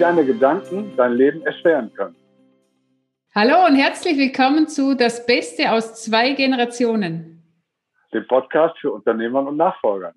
[0.00, 2.16] deine Gedanken dein Leben erschweren können.
[3.34, 7.42] Hallo und herzlich willkommen zu Das Beste aus zwei Generationen.
[8.12, 10.14] Dem Podcast für Unternehmer und Nachfolger.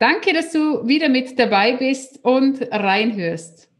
[0.00, 3.72] Danke, dass du wieder mit dabei bist und reinhörst.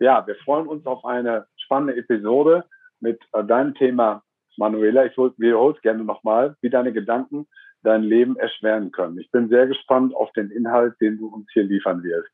[0.00, 2.64] Ja, wir freuen uns auf eine spannende Episode
[3.00, 4.22] mit äh, deinem Thema,
[4.56, 5.04] Manuela.
[5.04, 7.46] Ich wiederhole es gerne nochmal, wie deine Gedanken
[7.82, 9.18] dein Leben erschweren können.
[9.18, 12.30] Ich bin sehr gespannt auf den Inhalt, den du uns hier liefern wirst.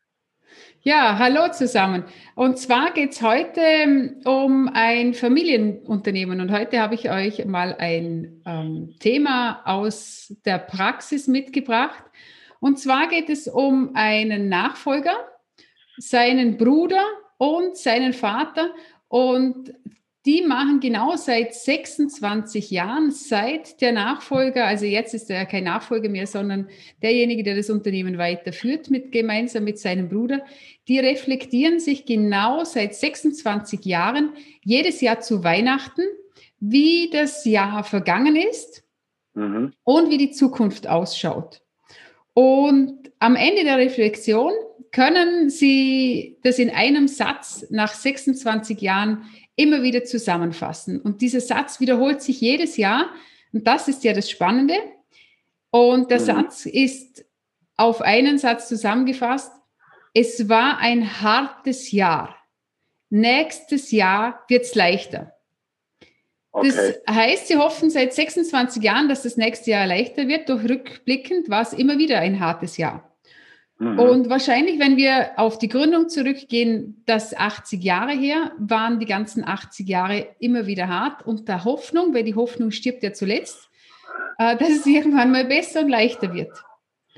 [0.80, 2.04] Ja, hallo zusammen.
[2.34, 6.40] Und zwar geht es heute ähm, um ein Familienunternehmen.
[6.40, 12.04] Und heute habe ich euch mal ein ähm, Thema aus der Praxis mitgebracht.
[12.60, 15.16] Und zwar geht es um einen Nachfolger,
[15.98, 17.04] seinen Bruder
[17.36, 18.70] und seinen Vater.
[19.08, 19.74] Und
[20.26, 26.08] die machen genau seit 26 Jahren, seit der Nachfolger, also jetzt ist er kein Nachfolger
[26.08, 26.68] mehr, sondern
[27.02, 30.44] derjenige, der das Unternehmen weiterführt, mit, gemeinsam mit seinem Bruder,
[30.88, 36.02] die reflektieren sich genau seit 26 Jahren jedes Jahr zu Weihnachten,
[36.60, 38.82] wie das Jahr vergangen ist
[39.34, 39.72] mhm.
[39.84, 41.62] und wie die Zukunft ausschaut.
[42.34, 44.52] Und am Ende der Reflexion
[44.92, 49.24] können Sie das in einem Satz nach 26 Jahren
[49.58, 51.00] immer wieder zusammenfassen.
[51.00, 53.10] Und dieser Satz wiederholt sich jedes Jahr.
[53.52, 54.74] Und das ist ja das Spannende.
[55.70, 56.24] Und der mhm.
[56.24, 57.24] Satz ist
[57.76, 59.52] auf einen Satz zusammengefasst.
[60.14, 62.36] Es war ein hartes Jahr.
[63.10, 65.34] Nächstes Jahr wird es leichter.
[66.52, 66.68] Okay.
[67.06, 70.48] Das heißt, sie hoffen seit 26 Jahren, dass das nächste Jahr leichter wird.
[70.48, 73.07] Doch rückblickend war es immer wieder ein hartes Jahr.
[73.78, 73.98] Mhm.
[73.98, 79.46] Und wahrscheinlich, wenn wir auf die Gründung zurückgehen, das 80 Jahre her, waren die ganzen
[79.46, 83.70] 80 Jahre immer wieder hart und der Hoffnung, weil die Hoffnung stirbt ja zuletzt,
[84.38, 86.52] äh, dass es irgendwann mal besser und leichter wird.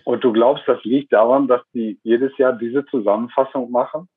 [0.05, 4.09] Und du glaubst, das liegt daran, dass die jedes Jahr diese Zusammenfassung machen?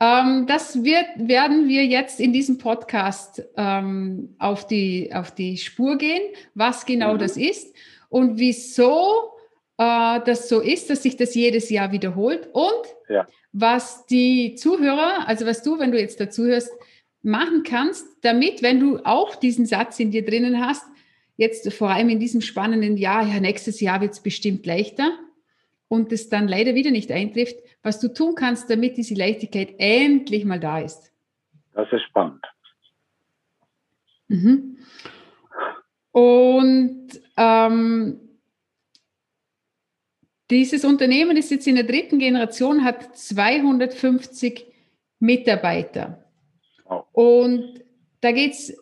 [0.00, 5.96] Ähm, das wird, werden wir jetzt in diesem Podcast ähm, auf, die, auf die Spur
[5.96, 7.18] gehen, was genau mhm.
[7.18, 7.74] das ist
[8.08, 9.33] und wieso
[9.78, 13.26] äh, das so ist, dass sich das jedes Jahr wiederholt und ja.
[13.52, 16.72] was die Zuhörer, also was du, wenn du jetzt dazu hörst,
[17.22, 20.84] machen kannst, damit, wenn du auch diesen Satz in dir drinnen hast,
[21.36, 25.10] jetzt vor allem in diesem spannenden Jahr, ja, nächstes Jahr wird es bestimmt leichter
[25.88, 30.44] und es dann leider wieder nicht eintrifft, was du tun kannst, damit diese Leichtigkeit endlich
[30.44, 31.12] mal da ist.
[31.72, 32.44] Das ist spannend.
[34.28, 34.78] Mhm.
[36.12, 38.20] Und ähm,
[40.50, 44.66] dieses Unternehmen ist jetzt in der dritten Generation, hat 250
[45.18, 46.24] Mitarbeiter.
[47.12, 47.82] Und
[48.20, 48.76] da geht es,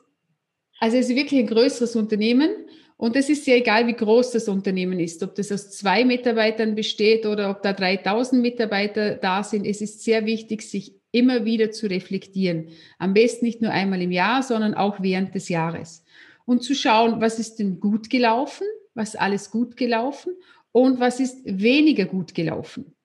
[0.80, 2.50] also es ist wirklich ein größeres Unternehmen.
[2.96, 6.74] Und es ist ja egal, wie groß das Unternehmen ist, ob das aus zwei Mitarbeitern
[6.74, 9.66] besteht oder ob da 3000 Mitarbeiter da sind.
[9.66, 12.68] Es ist sehr wichtig, sich immer wieder zu reflektieren.
[12.98, 16.04] Am besten nicht nur einmal im Jahr, sondern auch während des Jahres.
[16.44, 20.32] Und zu schauen, was ist denn gut gelaufen, was alles gut gelaufen
[20.72, 22.96] und was ist weniger gut gelaufen.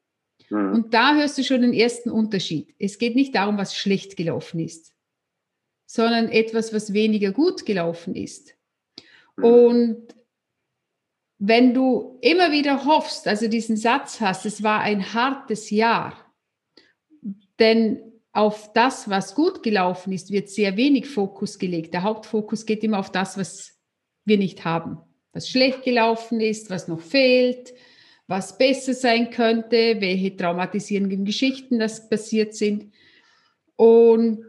[0.50, 0.74] Mhm.
[0.74, 2.74] Und da hörst du schon den ersten Unterschied.
[2.80, 4.94] Es geht nicht darum, was schlecht gelaufen ist,
[5.86, 8.56] sondern etwas, was weniger gut gelaufen ist.
[9.36, 9.44] Mhm.
[9.44, 10.16] Und
[11.40, 16.34] wenn du immer wieder hoffst, also diesen Satz hast, es war ein hartes Jahr,
[17.60, 18.02] denn
[18.32, 21.94] auf das, was gut gelaufen ist, wird sehr wenig Fokus gelegt.
[21.94, 23.80] Der Hauptfokus geht immer auf das, was
[24.26, 25.00] wir nicht haben
[25.38, 27.72] was schlecht gelaufen ist, was noch fehlt,
[28.26, 32.92] was besser sein könnte, welche traumatisierenden Geschichten das passiert sind.
[33.76, 34.44] Und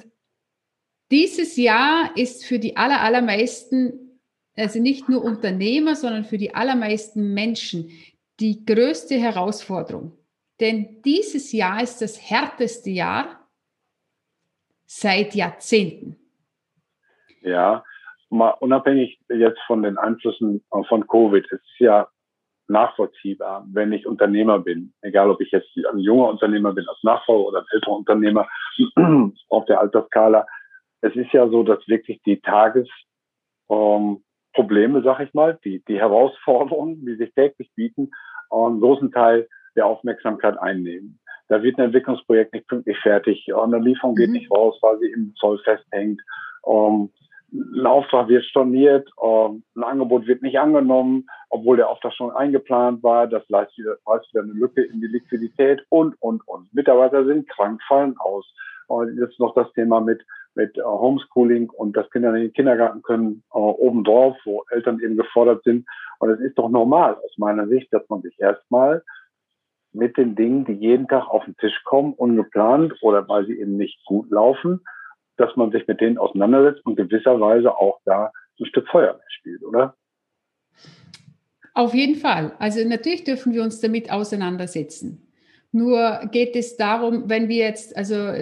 [1.10, 4.19] dieses Jahr ist für die aller, allermeisten,
[4.56, 7.91] also nicht nur Unternehmer, sondern für die allermeisten Menschen
[8.41, 10.16] die größte Herausforderung.
[10.59, 13.47] Denn dieses Jahr ist das härteste Jahr
[14.86, 16.16] seit Jahrzehnten.
[17.42, 17.84] Ja,
[18.30, 22.09] mal unabhängig jetzt von den Einflüssen von Covid, ist ja
[22.69, 27.48] nachvollziehbar, wenn ich Unternehmer bin, egal ob ich jetzt ein junger Unternehmer bin als Nachfolger
[27.48, 28.47] oder ein älterer Unternehmer
[29.48, 30.47] auf der Altersskala.
[31.01, 37.07] Es ist ja so, dass wirklich die Tagesprobleme, ähm, sag ich mal, die, die Herausforderungen,
[37.07, 38.10] die sich täglich bieten,
[38.51, 41.19] einen großen Teil der Aufmerksamkeit einnehmen.
[41.48, 44.34] Da wird ein Entwicklungsprojekt nicht pünktlich fertig, eine Lieferung geht mhm.
[44.34, 46.21] nicht raus, weil sie im Zoll festhängt.
[46.66, 47.10] Ähm,
[47.53, 53.03] ein Auftrag wird storniert, ähm, ein Angebot wird nicht angenommen, obwohl der Auftrag schon eingeplant
[53.03, 53.27] war.
[53.27, 56.72] Das leistet wieder, leistet wieder eine Lücke in die Liquidität und, und, und.
[56.74, 58.47] Mitarbeiter sind krank, fallen aus.
[58.89, 60.24] Und jetzt noch das Thema mit,
[60.54, 65.16] mit äh, Homeschooling und dass Kinder in den Kindergarten können, äh, obendrauf, wo Eltern eben
[65.16, 65.86] gefordert sind.
[66.18, 69.03] Und es ist doch normal aus meiner Sicht, dass man sich erstmal
[69.92, 73.77] mit den Dingen, die jeden Tag auf den Tisch kommen, ungeplant oder weil sie eben
[73.77, 74.80] nicht gut laufen,
[75.38, 79.96] dass man sich mit denen auseinandersetzt und gewisserweise auch da ein Stück Feuerwehr spielt, oder?
[81.74, 82.56] Auf jeden Fall.
[82.58, 85.24] Also natürlich dürfen wir uns damit auseinandersetzen.
[85.70, 88.32] Nur geht es darum, wenn wir jetzt, also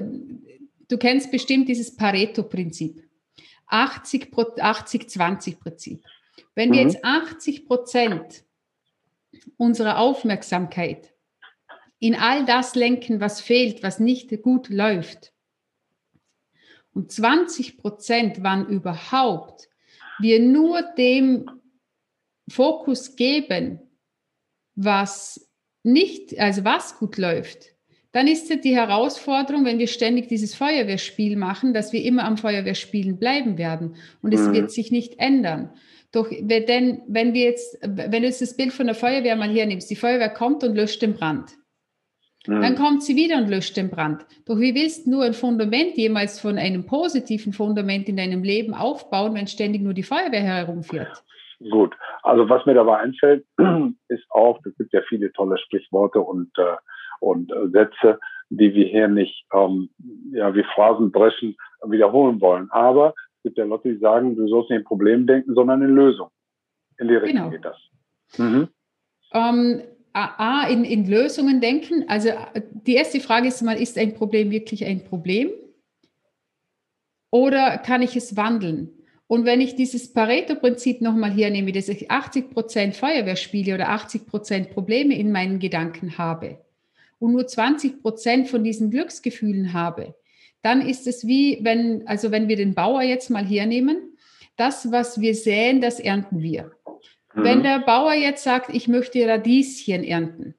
[0.89, 3.03] du kennst bestimmt dieses Pareto-Prinzip,
[3.71, 6.03] 80-20-Prinzip.
[6.55, 6.89] Wenn wir mhm.
[6.89, 8.45] jetzt 80 Prozent
[9.59, 11.13] unserer Aufmerksamkeit
[11.99, 15.33] in all das lenken, was fehlt, was nicht gut läuft,
[16.97, 19.69] und 20 Prozent, wann überhaupt,
[20.19, 21.45] wir nur dem
[22.49, 23.81] Fokus geben,
[24.75, 25.51] was
[25.83, 27.75] nicht, also was gut läuft,
[28.13, 32.39] dann ist es die Herausforderung, wenn wir ständig dieses Feuerwehrspiel machen, dass wir immer am
[32.39, 34.55] Feuerwehrspielen bleiben werden und es mhm.
[34.55, 35.75] wird sich nicht ändern.
[36.13, 39.91] Doch denn, wenn wir jetzt, wenn du jetzt das Bild von der Feuerwehr mal hernimmst,
[39.91, 41.51] die Feuerwehr kommt und löscht den Brand.
[42.47, 44.25] Dann kommt sie wieder und löscht den Brand.
[44.47, 48.75] Doch wie willst du nur ein Fundament jemals von einem positiven Fundament in deinem Leben
[48.75, 51.25] aufbauen, wenn ständig nur die Feuerwehr herumfährt?
[51.71, 53.47] Gut, also was mir dabei einfällt,
[54.09, 56.77] ist auch, es gibt ja viele tolle Sprichworte und, äh,
[57.21, 58.21] und äh, Sätze,
[58.51, 59.89] die wir hier nicht ähm,
[60.33, 61.57] ja, wie Phrasenbrechen
[61.87, 62.71] wiederholen wollen.
[62.71, 65.95] Aber es gibt ja Leute, die sagen, du sollst nicht in Problem denken, sondern in
[65.95, 66.29] Lösung.
[66.99, 67.51] In die Richtung genau.
[67.51, 67.79] geht das.
[68.39, 68.69] Mhm.
[69.33, 69.83] Ähm,
[70.17, 72.09] A, in, in Lösungen denken.
[72.09, 72.31] Also
[72.87, 75.51] die erste Frage ist mal, ist ein Problem wirklich ein Problem?
[77.31, 78.91] Oder kann ich es wandeln?
[79.27, 84.27] Und wenn ich dieses Pareto-Prinzip nochmal hernehme, dass ich 80 Prozent Feuerwehr spiele oder 80
[84.27, 86.65] Prozent Probleme in meinen Gedanken habe
[87.19, 90.15] und nur 20 Prozent von diesen Glücksgefühlen habe,
[90.63, 94.17] dann ist es wie, wenn, also wenn wir den Bauer jetzt mal hernehmen,
[94.57, 96.76] das, was wir säen, das ernten wir.
[97.37, 97.45] Mhm.
[97.45, 100.55] Wenn der Bauer jetzt sagt, ich möchte Radieschen ernten,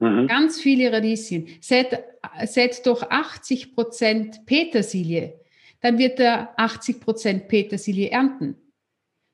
[0.00, 0.26] mhm.
[0.26, 2.02] ganz viele Radieschen, sät,
[2.44, 5.38] sät doch 80 Prozent Petersilie
[5.80, 8.56] dann wird er 80 Prozent Petersilie ernten.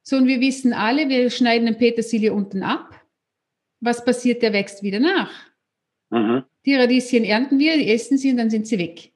[0.02, 3.00] So, und wir wissen alle, wir schneiden den Petersilie unten ab.
[3.80, 4.42] Was passiert?
[4.42, 5.30] Der wächst wieder nach.
[6.10, 6.44] Mhm.
[6.66, 9.12] Die Radieschen ernten wir, die essen sie und dann sind sie weg.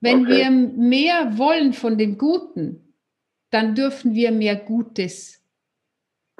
[0.00, 0.36] Wenn okay.
[0.36, 2.94] wir mehr wollen von dem Guten,
[3.50, 5.39] dann dürfen wir mehr Gutes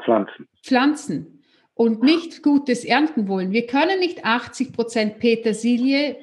[0.02, 0.48] pflanzen.
[0.62, 1.42] pflanzen
[1.74, 3.52] und nicht Gutes ernten wollen.
[3.52, 6.16] Wir können nicht 80 Prozent Petersilie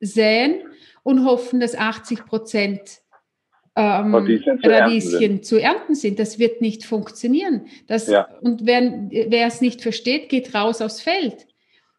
[0.00, 0.62] säen
[1.02, 3.00] und hoffen, dass 80 Prozent
[3.76, 6.18] ähm, Radieschen, zu, Radieschen ernten zu, ernten sind.
[6.18, 7.66] Das wird nicht funktionieren.
[7.86, 8.28] Das, ja.
[8.40, 11.46] Und wer, wer es nicht versteht, geht raus aufs Feld.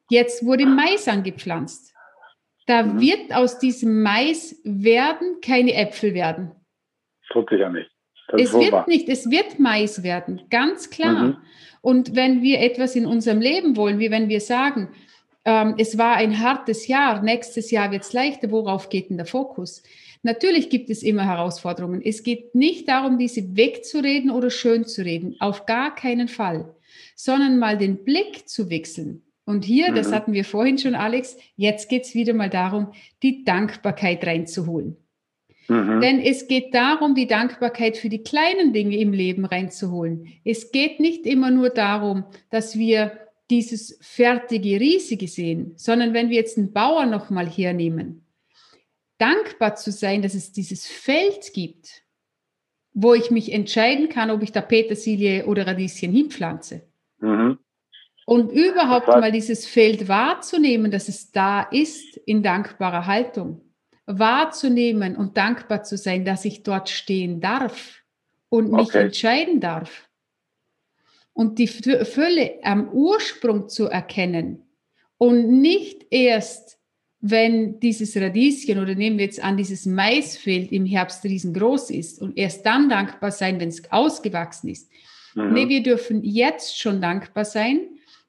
[0.09, 1.93] Jetzt wurde Mais angepflanzt.
[2.65, 3.01] Da mhm.
[3.01, 6.51] wird aus diesem Mais werden keine Äpfel werden.
[7.29, 7.91] Tut sich ja nicht.
[8.29, 8.85] Das es wird wahr.
[8.87, 11.23] nicht, es wird Mais werden, ganz klar.
[11.23, 11.37] Mhm.
[11.81, 14.89] Und wenn wir etwas in unserem Leben wollen, wie wenn wir sagen,
[15.45, 19.27] ähm, es war ein hartes Jahr, nächstes Jahr wird es leichter, worauf geht denn der
[19.27, 19.83] Fokus?
[20.23, 22.01] Natürlich gibt es immer Herausforderungen.
[22.03, 26.73] Es geht nicht darum, diese wegzureden oder schön zu reden, auf gar keinen Fall,
[27.15, 29.21] sondern mal den Blick zu wechseln.
[29.45, 29.95] Und hier, mhm.
[29.95, 32.91] das hatten wir vorhin schon, Alex, jetzt geht es wieder mal darum,
[33.21, 34.97] die Dankbarkeit reinzuholen.
[35.67, 36.01] Mhm.
[36.01, 40.27] Denn es geht darum, die Dankbarkeit für die kleinen Dinge im Leben reinzuholen.
[40.43, 43.19] Es geht nicht immer nur darum, dass wir
[43.49, 48.25] dieses fertige Riesige sehen, sondern wenn wir jetzt einen Bauer nochmal hernehmen,
[49.17, 52.03] dankbar zu sein, dass es dieses Feld gibt,
[52.93, 56.87] wo ich mich entscheiden kann, ob ich da Petersilie oder Radieschen hinpflanze.
[57.19, 57.59] Mhm.
[58.25, 63.61] Und überhaupt mal dieses Feld wahrzunehmen, dass es da ist in dankbarer Haltung.
[64.05, 68.03] Wahrzunehmen und dankbar zu sein, dass ich dort stehen darf
[68.49, 69.05] und mich okay.
[69.05, 70.07] entscheiden darf
[71.33, 74.63] und die Fülle am Ursprung zu erkennen
[75.17, 76.77] und nicht erst,
[77.19, 82.37] wenn dieses Radieschen oder nehmen wir jetzt an, dieses Maisfeld im Herbst riesengroß ist und
[82.37, 84.89] erst dann dankbar sein, wenn es ausgewachsen ist.
[85.33, 85.53] Mhm.
[85.53, 87.81] Nee, wir dürfen jetzt schon dankbar sein,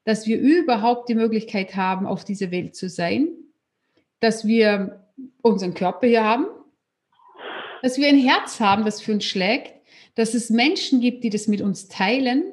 [0.05, 3.29] dass wir überhaupt die Möglichkeit haben, auf dieser Welt zu sein,
[4.21, 5.06] dass wir
[5.43, 6.47] unseren Körper hier haben,
[7.83, 9.73] dass wir ein Herz haben, das für uns schlägt,
[10.15, 12.45] dass es Menschen gibt, die das mit uns teilen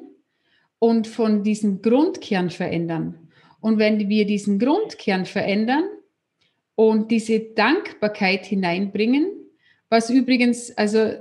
[0.78, 3.30] und von diesem Grundkern verändern.
[3.60, 5.84] Und wenn wir diesen Grundkern verändern
[6.74, 9.26] und diese Dankbarkeit hineinbringen,
[9.88, 11.12] was übrigens, also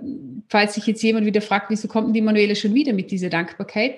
[0.49, 3.95] falls sich jetzt jemand wieder fragt, wieso kommt die Manuela schon wieder mit dieser Dankbarkeit?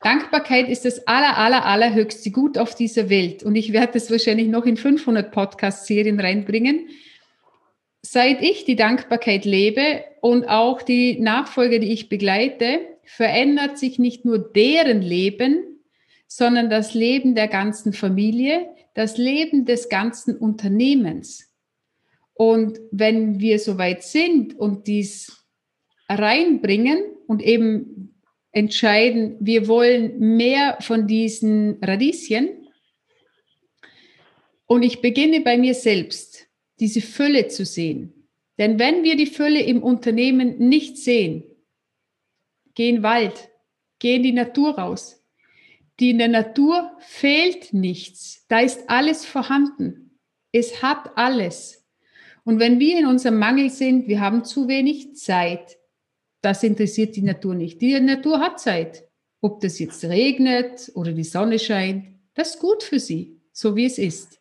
[0.00, 3.42] Dankbarkeit ist das aller, aller, allerhöchste Gut auf dieser Welt.
[3.42, 6.88] Und ich werde das wahrscheinlich noch in 500 Podcast-Serien reinbringen.
[8.02, 14.24] Seit ich die Dankbarkeit lebe und auch die Nachfolger, die ich begleite, verändert sich nicht
[14.24, 15.80] nur deren Leben,
[16.28, 21.48] sondern das Leben der ganzen Familie, das Leben des ganzen Unternehmens.
[22.34, 25.44] Und wenn wir soweit sind und dies
[26.08, 28.14] reinbringen und eben
[28.58, 32.58] entscheiden, wir wollen mehr von diesen Radieschen,
[34.68, 36.46] und ich beginne bei mir selbst,
[36.78, 38.28] diese Fülle zu sehen.
[38.58, 41.42] Denn wenn wir die Fülle im Unternehmen nicht sehen,
[42.74, 43.48] geh in den Wald,
[43.98, 45.24] geh in die Natur raus.
[45.98, 48.44] Die in der Natur fehlt nichts.
[48.48, 50.18] Da ist alles vorhanden.
[50.52, 51.86] Es hat alles.
[52.44, 55.77] Und wenn wir in unserem Mangel sind, wir haben zu wenig Zeit,
[56.40, 57.80] das interessiert die Natur nicht.
[57.80, 59.04] Die Natur hat Zeit.
[59.40, 63.86] Ob das jetzt regnet oder die Sonne scheint, das ist gut für sie, so wie
[63.86, 64.40] es ist.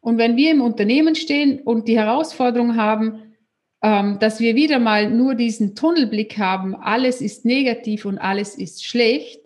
[0.00, 3.34] Und wenn wir im Unternehmen stehen und die Herausforderung haben,
[3.82, 8.84] ähm, dass wir wieder mal nur diesen Tunnelblick haben, alles ist negativ und alles ist
[8.84, 9.40] schlecht,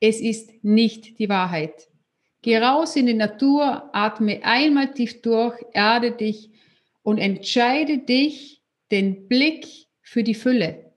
[0.00, 1.88] es ist nicht die Wahrheit.
[2.42, 6.50] Geh raus in die Natur, atme einmal tief durch, erde dich
[7.02, 9.66] und entscheide dich, den Blick
[10.10, 10.92] für die Fülle,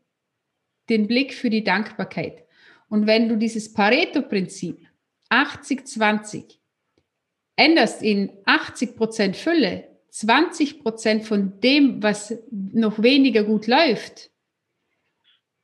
[0.89, 2.45] den Blick für die Dankbarkeit.
[2.89, 4.79] Und wenn du dieses Pareto-Prinzip
[5.29, 6.57] 80-20
[7.55, 14.31] änderst in 80 Prozent Fülle, 20 Prozent von dem, was noch weniger gut läuft,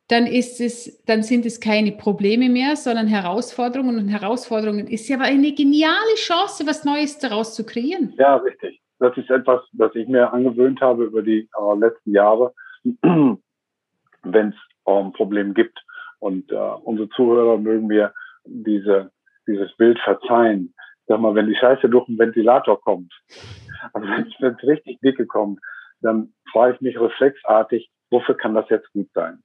[0.10, 3.98] dann ist es, dann sind es keine Probleme mehr, sondern Herausforderungen.
[3.98, 8.14] Und Herausforderungen ist ja aber eine geniale Chance, was Neues daraus zu kreieren.
[8.16, 8.80] Ja, richtig.
[9.00, 12.54] Das ist etwas, was ich mir angewöhnt habe über die äh, letzten Jahre,
[13.02, 14.56] wenn es
[14.86, 15.80] ähm, Probleme gibt.
[16.20, 18.14] Und äh, unsere Zuhörer mögen mir
[18.46, 19.12] diese,
[19.48, 20.74] dieses Bild verzeihen
[21.10, 23.12] sag mal, wenn die Scheiße durch den Ventilator kommt,
[23.94, 25.60] also wenn es richtig dicke kommt,
[26.02, 29.44] dann frage ich mich reflexartig, wofür kann das jetzt gut sein?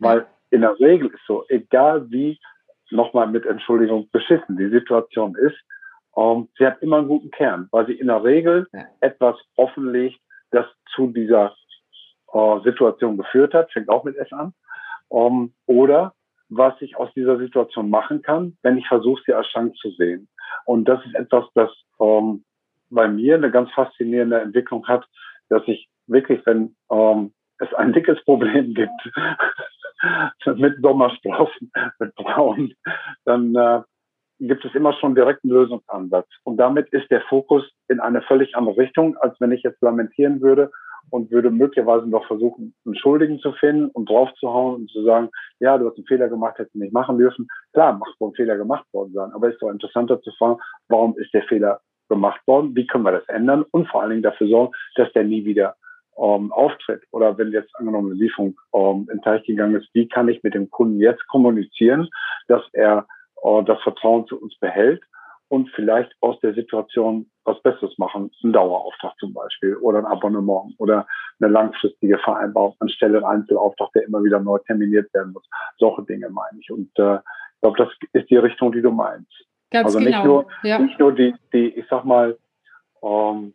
[0.00, 2.40] Weil in der Regel ist so, egal wie,
[2.90, 5.56] nochmal mit Entschuldigung, beschissen die Situation ist,
[6.16, 8.66] ähm, sie hat immer einen guten Kern, weil sie in der Regel
[9.00, 10.18] etwas offenlegt,
[10.50, 11.54] das zu dieser
[12.32, 14.52] äh, Situation geführt hat, fängt auch mit S an,
[15.12, 16.14] ähm, oder
[16.48, 20.28] was ich aus dieser Situation machen kann, wenn ich versuche, sie als Chance zu sehen.
[20.64, 21.70] Und das ist etwas, das
[22.00, 22.44] ähm,
[22.90, 25.06] bei mir eine ganz faszinierende Entwicklung hat,
[25.48, 28.90] dass ich wirklich, wenn ähm, es ein dickes Problem gibt
[30.56, 32.74] mit Sommersprossen, mit Braun,
[33.24, 33.82] dann äh,
[34.40, 36.28] gibt es immer schon direkt einen Lösungsansatz.
[36.44, 40.40] Und damit ist der Fokus in eine völlig andere Richtung, als wenn ich jetzt lamentieren
[40.40, 40.70] würde
[41.10, 45.76] und würde möglicherweise noch versuchen, einen Schuldigen zu finden und draufzuhauen und zu sagen, ja,
[45.78, 47.48] du hast einen Fehler gemacht, hättest du nicht machen dürfen.
[47.72, 50.58] Klar, macht wohl ein Fehler gemacht worden sein, aber es ist doch interessanter zu fragen,
[50.88, 54.22] warum ist der Fehler gemacht worden, wie können wir das ändern und vor allen Dingen
[54.22, 55.76] dafür sorgen, dass der nie wieder
[56.18, 57.02] ähm, auftritt.
[57.12, 60.54] Oder wenn jetzt angenommen eine Lieferung ähm, in Teich gegangen ist, wie kann ich mit
[60.54, 62.08] dem Kunden jetzt kommunizieren,
[62.48, 63.06] dass er
[63.42, 65.02] äh, das Vertrauen zu uns behält
[65.50, 68.30] und vielleicht aus der Situation was Besseres machen.
[68.44, 71.06] Ein Dauerauftrag zum Beispiel oder ein Abonnement oder
[71.40, 75.42] eine langfristige Vereinbarung anstelle ein Einzelauftrag, der immer wieder neu terminiert werden muss.
[75.78, 76.70] Solche Dinge meine ich.
[76.70, 79.32] Und äh, ich glaube, das ist die Richtung, die du meinst.
[79.72, 80.10] Ganz also genau.
[80.10, 80.78] nicht nur, ja.
[80.78, 82.38] nicht nur die, die, ich sag mal,
[83.02, 83.52] ähm,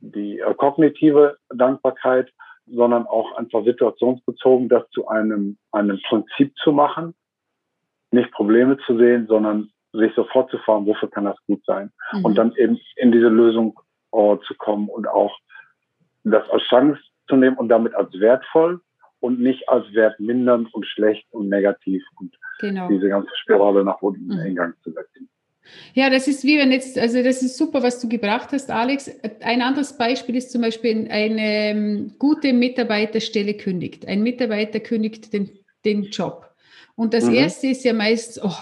[0.00, 2.30] die äh, kognitive Dankbarkeit,
[2.66, 7.14] sondern auch einfach situationsbezogen, das zu einem, einem Prinzip zu machen,
[8.12, 11.90] nicht Probleme zu sehen, sondern sich sofort zu fragen, wofür kann das gut sein?
[12.12, 12.24] Mhm.
[12.24, 13.78] Und dann eben in diese Lösung
[14.10, 15.36] oh, zu kommen und auch
[16.24, 18.80] das als Chance zu nehmen und damit als wertvoll
[19.20, 22.88] und nicht als wertmindernd und schlecht und negativ und genau.
[22.88, 24.46] diese ganze Spirale nach unten mhm.
[24.46, 25.28] in Gang zu setzen.
[25.94, 29.10] Ja, das ist wie wenn jetzt, also das ist super, was du gebracht hast, Alex.
[29.40, 34.06] Ein anderes Beispiel ist zum Beispiel eine ähm, gute Mitarbeiterstelle kündigt.
[34.08, 35.50] Ein Mitarbeiter kündigt den,
[35.84, 36.50] den Job.
[36.96, 37.34] Und das mhm.
[37.34, 38.52] erste ist ja meist, oh,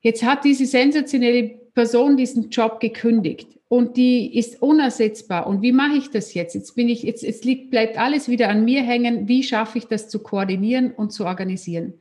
[0.00, 5.46] Jetzt hat diese sensationelle Person diesen Job gekündigt und die ist unersetzbar.
[5.46, 6.54] Und wie mache ich das jetzt?
[6.54, 9.28] Jetzt bin ich, jetzt, jetzt liegt, bleibt alles wieder an mir hängen.
[9.28, 11.94] Wie schaffe ich das zu koordinieren und zu organisieren?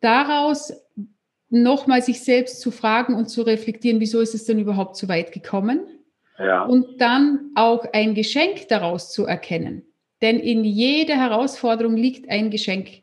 [0.00, 0.72] Daraus
[1.48, 5.32] nochmal sich selbst zu fragen und zu reflektieren, wieso ist es denn überhaupt so weit
[5.32, 5.80] gekommen?
[6.38, 6.64] Ja.
[6.64, 9.82] Und dann auch ein Geschenk daraus zu erkennen.
[10.22, 13.02] Denn in jeder Herausforderung liegt ein Geschenk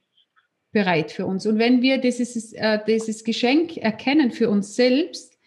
[0.77, 1.47] bereit für uns.
[1.47, 5.39] Und wenn wir dieses, äh, dieses Geschenk erkennen für uns selbst,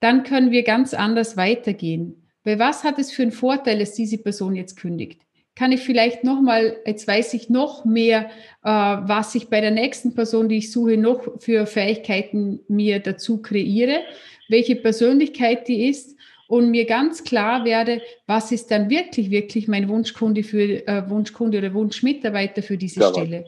[0.00, 2.26] dann können wir ganz anders weitergehen.
[2.42, 5.22] Weil was hat es für einen Vorteil, dass diese Person jetzt kündigt?
[5.54, 8.28] Kann ich vielleicht nochmal, jetzt weiß ich noch mehr,
[8.64, 13.40] äh, was ich bei der nächsten Person, die ich suche, noch für Fähigkeiten mir dazu
[13.40, 14.00] kreiere,
[14.48, 16.16] welche Persönlichkeit die ist
[16.48, 21.58] und mir ganz klar werde, was ist dann wirklich, wirklich mein Wunschkunde für äh, Wunschkunde
[21.58, 23.44] oder Wunschmitarbeiter für diese ja, Stelle.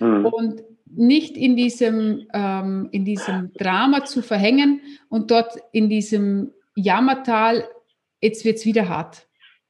[0.00, 0.26] Mhm.
[0.26, 0.62] Und
[0.94, 7.64] nicht in diesem, ähm, in diesem Drama zu verhängen und dort in diesem Jammertal,
[8.20, 9.26] jetzt wird es wieder hart,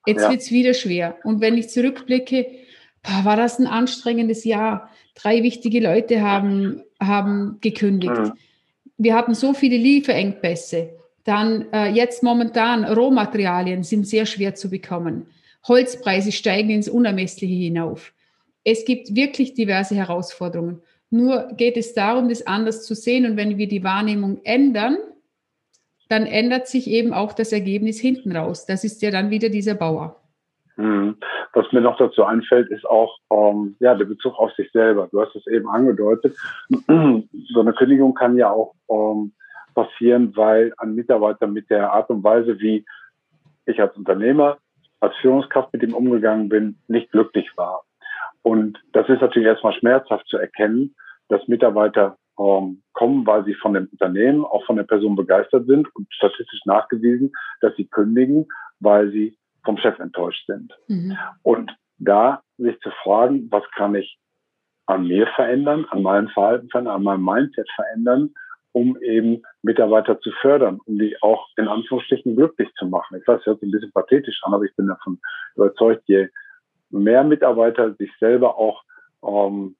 [0.06, 0.30] jetzt ja.
[0.30, 1.16] wird es wieder schwer.
[1.24, 2.46] Und wenn ich zurückblicke,
[3.02, 4.90] boah, war das ein anstrengendes Jahr.
[5.14, 8.16] Drei wichtige Leute haben, haben gekündigt.
[8.16, 8.32] Mhm.
[8.96, 10.90] Wir hatten so viele Lieferengpässe.
[11.24, 15.26] Dann äh, jetzt momentan Rohmaterialien sind sehr schwer zu bekommen.
[15.66, 18.12] Holzpreise steigen ins Unermessliche hinauf.
[18.70, 20.82] Es gibt wirklich diverse Herausforderungen.
[21.08, 23.24] Nur geht es darum, das anders zu sehen.
[23.24, 24.98] Und wenn wir die Wahrnehmung ändern,
[26.10, 28.66] dann ändert sich eben auch das Ergebnis hinten raus.
[28.66, 30.20] Das ist ja dann wieder dieser Bauer.
[30.76, 31.16] Mhm.
[31.54, 35.08] Was mir noch dazu einfällt, ist auch ähm, ja, der Bezug auf sich selber.
[35.10, 36.36] Du hast es eben angedeutet.
[36.68, 39.32] so eine Kündigung kann ja auch ähm,
[39.74, 42.84] passieren, weil ein Mitarbeiter mit der Art und Weise, wie
[43.64, 44.58] ich als Unternehmer,
[45.00, 47.82] als Führungskraft mit ihm umgegangen bin, nicht glücklich war.
[48.48, 50.94] Und das ist natürlich erstmal schmerzhaft zu erkennen,
[51.28, 55.94] dass Mitarbeiter ähm, kommen, weil sie von dem Unternehmen, auch von der Person begeistert sind
[55.94, 58.46] und statistisch nachgewiesen, dass sie kündigen,
[58.80, 59.36] weil sie
[59.66, 60.72] vom Chef enttäuscht sind.
[60.86, 61.18] Mhm.
[61.42, 64.18] Und da sich zu fragen, was kann ich
[64.86, 68.32] an mir verändern, an meinem Verhalten verändern, an meinem Mindset verändern,
[68.72, 73.18] um eben Mitarbeiter zu fördern, um die auch in Anführungsstrichen glücklich zu machen.
[73.20, 75.20] Ich weiß, das hört sich ein bisschen pathetisch an, aber ich bin davon
[75.54, 76.28] überzeugt, je
[76.90, 78.82] mehr Mitarbeiter sich selber auch
[79.24, 79.76] ähm,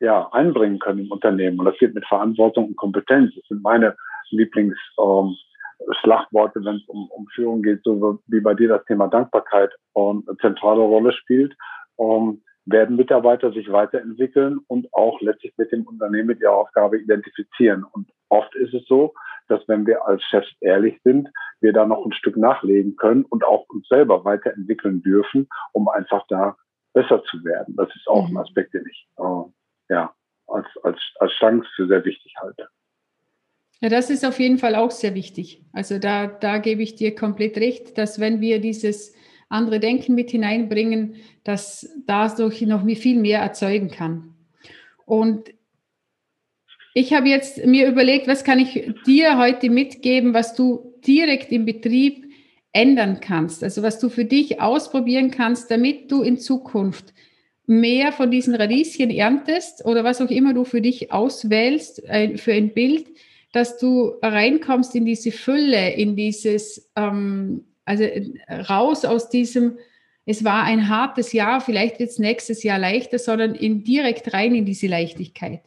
[0.00, 1.58] ja, einbringen können im Unternehmen.
[1.58, 3.34] Und das geht mit Verantwortung und Kompetenz.
[3.34, 3.96] Das sind meine
[4.30, 9.72] Lieblingsschlagworte, ähm, wenn es um, um Führung geht, so wie bei dir das Thema Dankbarkeit
[9.96, 11.54] ähm, eine zentrale Rolle spielt.
[11.98, 17.84] Ähm, werden Mitarbeiter sich weiterentwickeln und auch letztlich mit dem Unternehmen mit ihrer Aufgabe identifizieren.
[17.84, 19.14] Und oft ist es so,
[19.48, 21.28] dass wenn wir als Chefs ehrlich sind,
[21.60, 26.26] wir da noch ein Stück nachlegen können und auch uns selber weiterentwickeln dürfen, um einfach
[26.28, 26.56] da
[26.92, 27.76] besser zu werden.
[27.76, 28.36] Das ist auch mhm.
[28.36, 30.14] ein Aspekt, den ich äh, ja,
[30.46, 32.68] als, als, als Chance für sehr wichtig halte.
[33.80, 35.62] Ja, das ist auf jeden Fall auch sehr wichtig.
[35.72, 39.14] Also da, da gebe ich dir komplett recht, dass wenn wir dieses
[39.48, 44.34] andere Denken mit hineinbringen, dass dadurch noch viel mehr erzeugen kann.
[45.04, 45.50] Und
[46.98, 51.66] ich habe jetzt mir überlegt, was kann ich dir heute mitgeben, was du direkt im
[51.66, 52.24] Betrieb
[52.72, 57.12] ändern kannst, also was du für dich ausprobieren kannst, damit du in Zukunft
[57.66, 62.02] mehr von diesen Radieschen erntest oder was auch immer du für dich auswählst,
[62.36, 63.08] für ein Bild,
[63.52, 68.04] dass du reinkommst in diese Fülle, in dieses, ähm, also
[68.70, 69.76] raus aus diesem,
[70.24, 74.54] es war ein hartes Jahr, vielleicht wird es nächstes Jahr leichter, sondern in, direkt rein
[74.54, 75.60] in diese Leichtigkeit.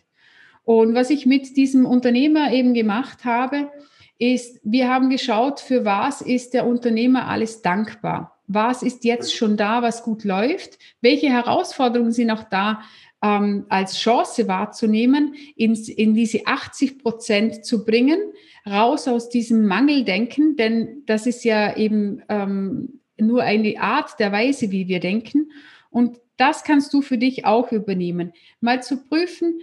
[0.63, 3.71] Und was ich mit diesem Unternehmer eben gemacht habe,
[4.19, 8.39] ist, wir haben geschaut, für was ist der Unternehmer alles dankbar?
[8.47, 10.77] Was ist jetzt schon da, was gut läuft?
[11.01, 12.81] Welche Herausforderungen sind auch da,
[13.21, 18.19] ähm, als Chance wahrzunehmen, ins, in diese 80 Prozent zu bringen,
[18.65, 24.71] raus aus diesem Mangeldenken, denn das ist ja eben ähm, nur eine Art der Weise,
[24.71, 25.51] wie wir denken.
[25.89, 28.33] Und das kannst du für dich auch übernehmen.
[28.61, 29.59] Mal zu prüfen,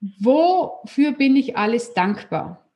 [0.00, 2.66] wofür bin ich alles dankbar?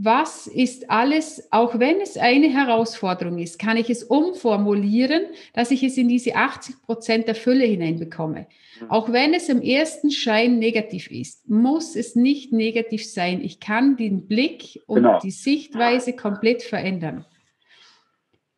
[0.00, 5.22] was ist alles, auch wenn es eine Herausforderung ist, kann ich es umformulieren,
[5.54, 8.46] dass ich es in diese 80 Prozent der Fülle hineinbekomme.
[8.80, 8.90] Mhm.
[8.90, 13.42] Auch wenn es im ersten Schein negativ ist, muss es nicht negativ sein.
[13.42, 15.18] Ich kann den Blick und genau.
[15.18, 17.24] die Sichtweise komplett verändern.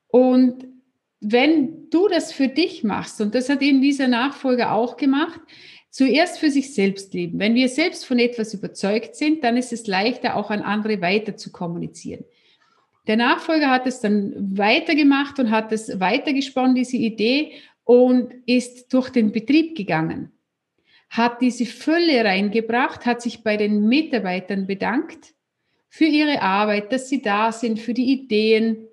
[0.08, 0.66] Und
[1.20, 5.40] wenn du das für dich machst, und das hat eben dieser Nachfolger auch gemacht,
[5.90, 7.38] zuerst für sich selbst leben.
[7.38, 11.36] Wenn wir selbst von etwas überzeugt sind, dann ist es leichter, auch an andere weiter
[11.36, 12.24] zu kommunizieren.
[13.06, 17.52] Der Nachfolger hat es dann weitergemacht und hat es weitergesponnen, diese Idee,
[17.84, 20.30] und ist durch den Betrieb gegangen,
[21.08, 25.34] hat diese Fülle reingebracht, hat sich bei den Mitarbeitern bedankt
[25.88, 28.86] für ihre Arbeit, dass sie da sind, für die Ideen,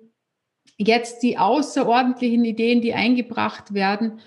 [0.78, 4.18] jetzt die außerordentlichen Ideen, die eingebracht werden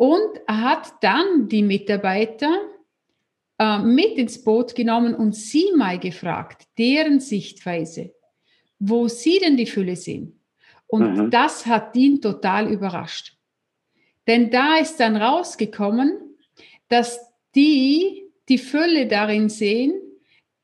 [0.00, 2.58] und hat dann die Mitarbeiter
[3.58, 8.14] äh, mit ins Boot genommen und sie mal gefragt, deren Sichtweise,
[8.78, 10.40] wo sie denn die Fülle sehen.
[10.86, 11.30] Und mhm.
[11.30, 13.36] das hat ihn total überrascht.
[14.26, 16.16] Denn da ist dann rausgekommen,
[16.88, 17.20] dass
[17.54, 19.92] die die Fülle darin sehen,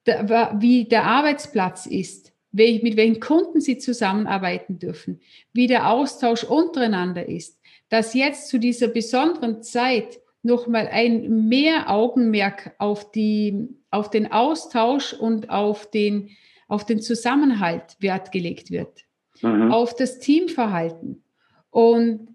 [0.06, 5.20] wie der Arbeitsplatz ist, mit welchen Kunden sie zusammenarbeiten dürfen,
[5.52, 7.55] wie der Austausch untereinander ist,
[7.88, 15.12] dass jetzt zu dieser besonderen Zeit nochmal ein mehr Augenmerk auf, die, auf den Austausch
[15.12, 16.30] und auf den,
[16.68, 19.04] auf den Zusammenhalt Wert gelegt wird,
[19.42, 19.72] mhm.
[19.72, 21.24] auf das Teamverhalten.
[21.70, 22.28] Und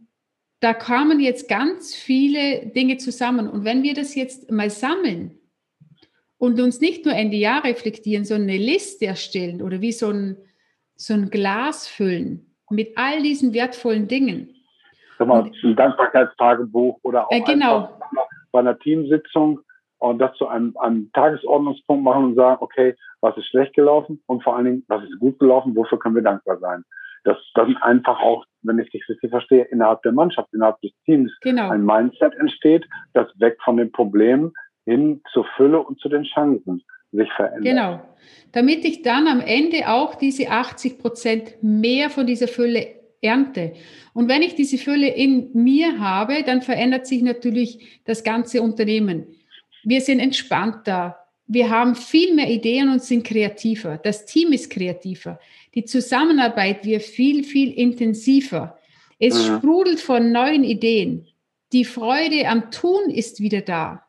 [0.59, 3.49] da kamen jetzt ganz viele Dinge zusammen.
[3.49, 5.39] Und wenn wir das jetzt mal sammeln
[6.37, 10.37] und uns nicht nur Ende Jahr reflektieren, sondern eine Liste erstellen oder wie so ein,
[10.95, 14.55] so ein Glas füllen mit all diesen wertvollen Dingen.
[15.21, 17.89] Sag mal, ein Dankbarkeitstagebuch oder auch äh, genau.
[18.51, 19.59] bei einer Teamsitzung
[19.99, 24.43] und das zu einem, einem Tagesordnungspunkt machen und sagen, okay, was ist schlecht gelaufen und
[24.43, 26.83] vor allen Dingen, was ist gut gelaufen, wofür können wir dankbar sein.
[27.23, 31.31] Dass dann einfach auch, wenn ich dich richtig verstehe, innerhalb der Mannschaft, innerhalb des Teams
[31.41, 31.69] genau.
[31.69, 34.53] ein Mindset entsteht, das weg von den Problemen
[34.85, 37.63] hin zur Fülle und zu den Chancen sich verändert.
[37.63, 38.01] Genau.
[38.53, 43.73] Damit ich dann am Ende auch diese 80 Prozent mehr von dieser Fülle ernte.
[44.13, 49.27] Und wenn ich diese Fülle in mir habe, dann verändert sich natürlich das ganze Unternehmen.
[49.83, 51.17] Wir sind entspannter.
[51.47, 53.97] Wir haben viel mehr Ideen und sind kreativer.
[53.97, 55.39] Das Team ist kreativer.
[55.75, 58.77] Die Zusammenarbeit wird viel, viel intensiver.
[59.19, 59.57] Es mhm.
[59.57, 61.27] sprudelt von neuen Ideen.
[61.73, 64.05] Die Freude am Tun ist wieder da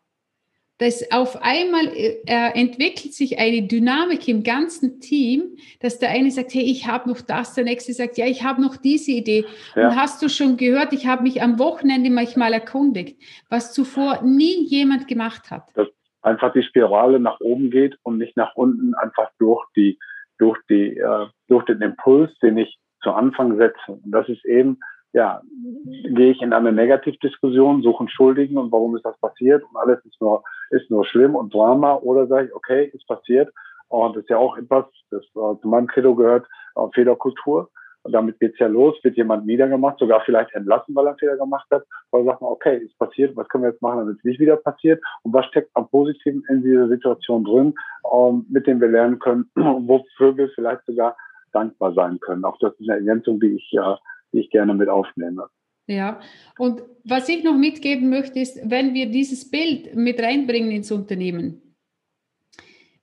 [0.83, 6.53] dass auf einmal äh, entwickelt sich eine Dynamik im ganzen Team, dass der eine sagt,
[6.55, 9.45] hey, ich habe noch das, der nächste sagt, ja, ich habe noch diese Idee.
[9.77, 9.89] Ja.
[9.89, 13.17] Und hast du schon gehört, ich habe mich am Wochenende manchmal erkundigt,
[13.49, 15.69] was zuvor nie jemand gemacht hat.
[15.75, 15.87] Dass
[16.23, 20.01] einfach die Spirale nach oben geht und nicht nach unten, einfach durch die,
[20.39, 23.93] durch die, äh, durch den Impuls, den ich zu Anfang setze.
[23.93, 24.81] Und das ist eben
[25.13, 25.43] ja,
[25.85, 30.05] gehe ich in eine Negativdiskussion, suche einen Schuldigen und warum ist das passiert und alles
[30.05, 33.53] ist nur, ist nur schlimm und Drama oder sage ich, okay, ist passiert
[33.93, 36.47] und das ist ja auch etwas, das äh, zu meinem Credo gehört,
[36.77, 37.69] äh, Fehlerkultur.
[38.05, 41.37] Und damit geht's ja los, wird jemand niedergemacht, sogar vielleicht entlassen, weil er einen Fehler
[41.37, 41.85] gemacht hat.
[42.11, 44.57] Oder sagt man, okay, ist passiert, was können wir jetzt machen, damit es nicht wieder
[44.57, 45.01] passiert?
[45.23, 47.75] Und was steckt am Positiven in dieser Situation drin,
[48.13, 51.15] ähm, mit dem wir lernen können, wofür wir vielleicht sogar
[51.53, 52.45] dankbar sein können.
[52.47, 53.99] Auch das ist eine Ergänzung, die ich ja
[54.33, 55.49] die ich gerne mit aufnehme.
[55.87, 56.21] Ja,
[56.59, 61.75] und was ich noch mitgeben möchte, ist, wenn wir dieses Bild mit reinbringen ins Unternehmen,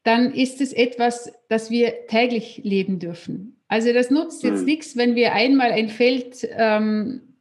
[0.03, 3.61] dann ist es etwas, das wir täglich leben dürfen.
[3.67, 4.65] Also das nutzt jetzt hm.
[4.65, 7.35] nichts, wenn wir einmal ein Feld ähm,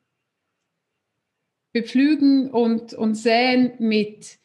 [1.72, 4.38] bepflügen und, und säen mit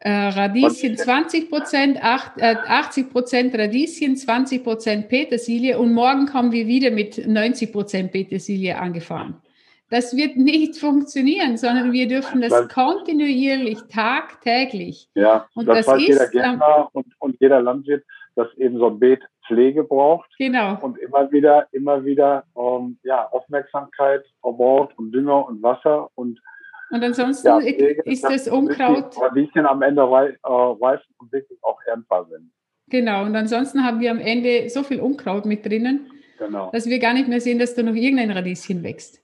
[0.00, 6.66] äh, Radieschen 20 Prozent, 80 äh, Prozent Radieschen, 20 Prozent Petersilie und morgen kommen wir
[6.66, 9.40] wieder mit 90 Prozent Petersilie angefahren.
[9.88, 15.08] Das wird nicht funktionieren, sondern wir dürfen das Weil, kontinuierlich, tagtäglich.
[15.14, 18.04] Ja, und das, das weiß ist, jeder Gärtner und, und jeder Landwirt,
[18.34, 20.28] dass eben so ein Beet Pflege braucht.
[20.38, 20.78] Genau.
[20.80, 26.40] Und immer wieder, immer wieder ähm, ja, Aufmerksamkeit braucht und Dünger und Wasser und
[26.90, 27.58] und ansonsten ja,
[28.04, 29.16] ist das Unkraut.
[29.20, 32.52] Radieschen am Ende reif äh, und wirklich auch erntbar sind.
[32.88, 36.70] Genau, und ansonsten haben wir am Ende so viel Unkraut mit drinnen, genau.
[36.72, 39.22] dass wir gar nicht mehr sehen, dass da noch irgendein Radieschen wächst.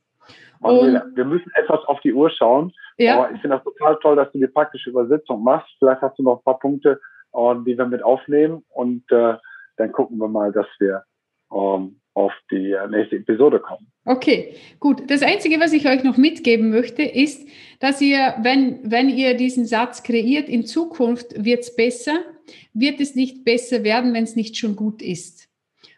[0.61, 2.72] Und wir müssen etwas auf die Uhr schauen.
[2.96, 3.18] Ja.
[3.18, 5.68] Aber ich finde das total toll, dass du die praktische Übersetzung machst.
[5.79, 7.01] Vielleicht hast du noch ein paar Punkte,
[7.35, 8.64] äh, die wir mit aufnehmen.
[8.68, 9.35] Und äh,
[9.77, 11.03] dann gucken wir mal, dass wir
[11.53, 13.87] ähm, auf die nächste Episode kommen.
[14.05, 15.11] Okay, gut.
[15.11, 17.48] Das Einzige, was ich euch noch mitgeben möchte, ist,
[17.81, 22.18] dass ihr, wenn, wenn ihr diesen Satz kreiert, in Zukunft wird es besser,
[22.75, 25.48] wird es nicht besser werden, wenn es nicht schon gut ist.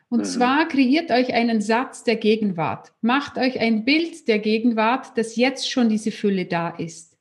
[0.08, 0.24] Und mhm.
[0.24, 2.92] zwar kreiert euch einen Satz der Gegenwart.
[3.00, 7.18] Macht euch ein Bild der Gegenwart, dass jetzt schon diese Fülle da ist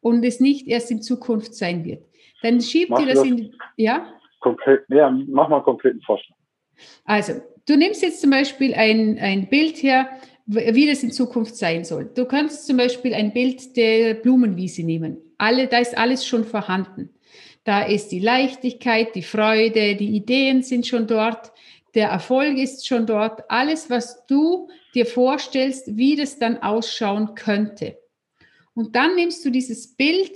[0.00, 2.04] und es nicht erst in Zukunft sein wird.
[2.42, 4.12] Dann schiebt Mach ihr das, das in, ja?
[4.40, 6.36] Konkret, ja, mach mal einen konkreten Vorschlag.
[7.06, 10.08] Also, du nimmst jetzt zum Beispiel ein, ein Bild her,
[10.46, 12.10] wie das in Zukunft sein soll.
[12.14, 15.16] Du kannst zum Beispiel ein Bild der Blumenwiese nehmen.
[15.38, 17.10] Alle, da ist alles schon vorhanden.
[17.64, 21.52] Da ist die Leichtigkeit, die Freude, die Ideen sind schon dort,
[21.94, 23.48] der Erfolg ist schon dort.
[23.50, 27.96] Alles, was du dir vorstellst, wie das dann ausschauen könnte.
[28.74, 30.32] Und dann nimmst du dieses Bild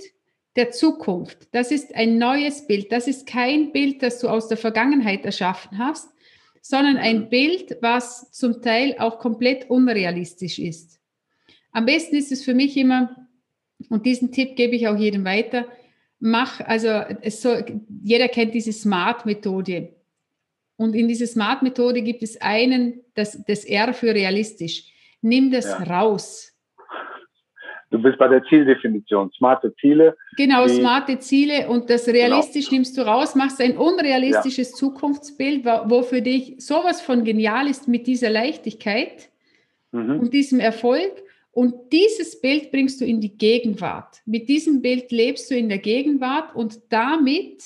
[0.55, 1.49] der Zukunft.
[1.51, 2.91] Das ist ein neues Bild.
[2.91, 6.09] Das ist kein Bild, das du aus der Vergangenheit erschaffen hast,
[6.61, 10.99] sondern ein Bild, was zum Teil auch komplett unrealistisch ist.
[11.71, 13.27] Am besten ist es für mich immer,
[13.89, 15.65] und diesen Tipp gebe ich auch jedem weiter,
[16.19, 19.95] mach, also soll, jeder kennt diese Smart-Methode.
[20.75, 24.85] Und in dieser Smart-Methode gibt es einen, das, das R für realistisch.
[25.21, 25.83] Nimm das ja.
[25.83, 26.48] raus.
[27.91, 29.31] Du bist bei der Zieldefinition.
[29.35, 30.15] Smarte Ziele.
[30.37, 32.77] Genau, smarte Ziele und das realistisch genau.
[32.77, 34.75] nimmst du raus, machst ein unrealistisches ja.
[34.77, 39.29] Zukunftsbild, wo für dich sowas von genial ist mit dieser Leichtigkeit
[39.91, 40.19] mhm.
[40.19, 41.11] und diesem Erfolg.
[41.51, 44.21] Und dieses Bild bringst du in die Gegenwart.
[44.25, 47.63] Mit diesem Bild lebst du in der Gegenwart und damit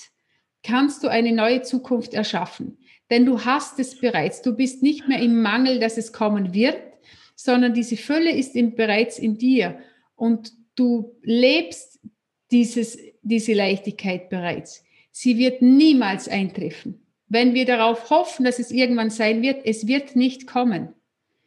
[0.64, 2.78] kannst du eine neue Zukunft erschaffen.
[3.10, 4.42] Denn du hast es bereits.
[4.42, 6.78] Du bist nicht mehr im Mangel, dass es kommen wird,
[7.36, 9.78] sondern diese Fülle ist in, bereits in dir
[10.15, 11.99] und du lebst
[12.52, 14.84] dieses, diese Leichtigkeit bereits.
[15.12, 17.06] sie wird niemals eintreffen.
[17.28, 20.89] Wenn wir darauf hoffen, dass es irgendwann sein wird, es wird nicht kommen.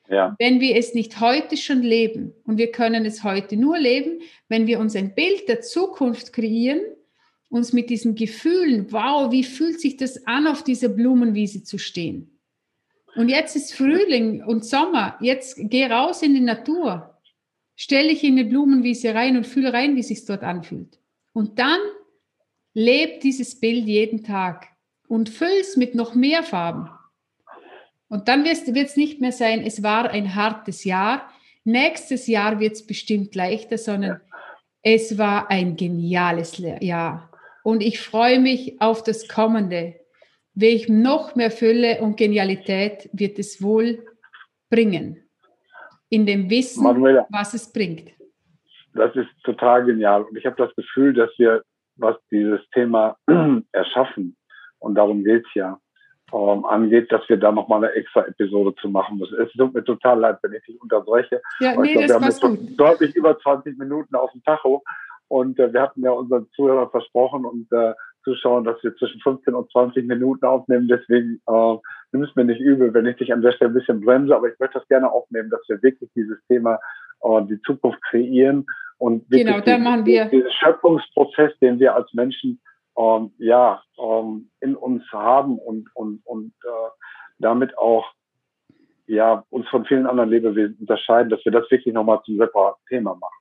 [0.09, 0.37] Ja.
[0.39, 4.67] Wenn wir es nicht heute schon leben und wir können es heute nur leben, wenn
[4.67, 6.81] wir uns ein Bild der Zukunft kreieren,
[7.49, 12.39] uns mit diesen Gefühlen, wow, wie fühlt sich das an, auf dieser Blumenwiese zu stehen?
[13.17, 17.16] Und jetzt ist Frühling und Sommer, jetzt geh raus in die Natur,
[17.77, 20.99] stell dich in eine Blumenwiese rein und fühl rein, wie es sich dort anfühlt.
[21.33, 21.79] Und dann
[22.75, 24.69] leb dieses Bild jeden Tag
[25.07, 26.91] und füll es mit noch mehr Farben.
[28.09, 31.31] Und dann wird es nicht mehr sein, es war ein hartes Jahr.
[31.65, 34.21] Nächstes Jahr wird es bestimmt leichter, sondern
[34.83, 37.31] es war ein geniales Jahr.
[37.65, 39.97] Und ich freue mich auf das kommende.
[40.55, 44.07] Welch noch mehr Fülle und Genialität wird es wohl
[44.71, 45.26] bringen.
[46.09, 48.11] In dem Wissen, Manuela, was es bringt.
[48.95, 50.23] Das ist total genial.
[50.23, 51.63] Und ich habe das Gefühl, dass wir,
[51.97, 53.17] was dieses Thema
[53.73, 54.37] erschaffen,
[54.79, 55.79] und darum geht es ja,
[56.33, 59.41] ähm, angeht, dass wir da nochmal eine extra Episode zu machen müssen.
[59.41, 61.41] Es tut mir total leid, wenn ich dich unterbreche.
[61.61, 64.83] Ja, nee, ich glaube, wir haben jetzt schon deutlich über 20 Minuten auf dem Tacho
[65.29, 67.95] und äh, wir hatten ja unseren Zuhörern versprochen und äh,
[68.27, 70.89] Zuschauern, dass wir zwischen 15 und 20 Minuten aufnehmen.
[70.89, 71.77] Deswegen äh,
[72.11, 74.49] nimm es mir nicht übel, wenn ich dich an der Stelle ein bisschen bremse, aber
[74.49, 76.81] ich möchte das gerne aufnehmen, dass wir wirklich dieses Thema
[77.23, 78.67] äh, die Zukunft kreieren
[78.99, 80.25] und wirklich genau, da machen wir.
[80.27, 82.61] diesen Schöpfungsprozess, den wir als Menschen
[82.99, 86.91] ähm, ja, ähm, in uns haben und, und, und äh,
[87.39, 88.07] damit auch
[89.07, 93.15] ja, uns von vielen anderen Lebewesen unterscheiden, dass wir das wirklich nochmal zum separaten Thema
[93.15, 93.37] machen.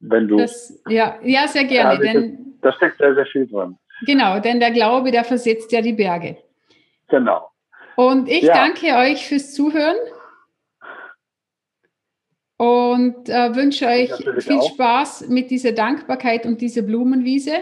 [0.00, 2.04] Wenn du, das, ja, ja, sehr gerne.
[2.04, 3.76] Ja, denn, da steckt sehr, sehr viel drin.
[4.06, 6.36] Genau, denn der Glaube, der versetzt ja die Berge.
[7.08, 7.50] Genau.
[7.96, 8.54] Und ich ja.
[8.54, 9.96] danke euch fürs Zuhören
[12.56, 14.70] und äh, wünsche euch viel auch.
[14.70, 17.56] Spaß mit dieser Dankbarkeit und dieser Blumenwiese.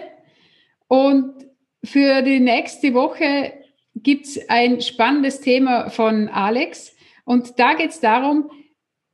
[0.89, 1.47] Und
[1.83, 3.53] für die nächste Woche
[3.95, 6.95] gibt es ein spannendes Thema von Alex.
[7.25, 8.51] Und da geht es darum,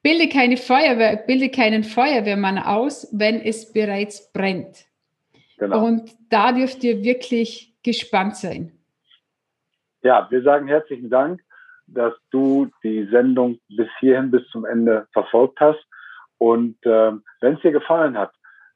[0.02, 4.85] bilde, keine Feuerwehr, bilde keinen Feuerwehrmann aus, wenn es bereits brennt.
[5.58, 5.84] Genau.
[5.84, 8.72] Und da dürft ihr wirklich gespannt sein.
[10.02, 11.42] Ja, wir sagen herzlichen Dank,
[11.86, 15.82] dass du die Sendung bis hierhin, bis zum Ende verfolgt hast.
[16.38, 18.32] Und äh, wenn es dir gefallen hat,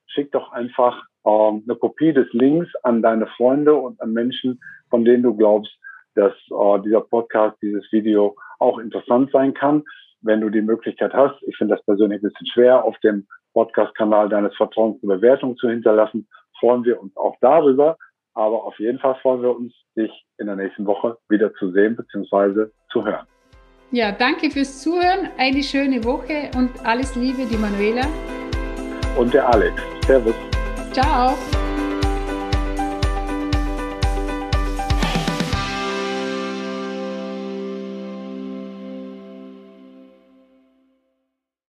[0.06, 5.04] schick doch einfach ähm, eine Kopie des Links an deine Freunde und an Menschen, von
[5.04, 5.72] denen du glaubst,
[6.14, 9.84] dass äh, dieser Podcast, dieses Video auch interessant sein kann.
[10.22, 14.28] Wenn du die Möglichkeit hast, ich finde das persönlich ein bisschen schwer, auf dem Podcast-Kanal
[14.28, 16.28] deines Vertrauens eine Bewertung zu hinterlassen,
[16.60, 17.96] freuen wir uns auch darüber.
[18.34, 21.96] Aber auf jeden Fall freuen wir uns, dich in der nächsten Woche wieder zu sehen
[21.96, 22.70] bzw.
[22.92, 23.26] zu hören.
[23.90, 28.06] Ja, danke fürs Zuhören, eine schöne Woche und alles Liebe, die Manuela.
[29.18, 29.82] Und der Alex.
[30.06, 30.34] Servus.
[30.92, 31.34] Ciao.